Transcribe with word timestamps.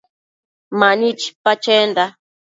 Mani 0.79 1.09
chipa 1.19 1.53
chenda 1.63 2.05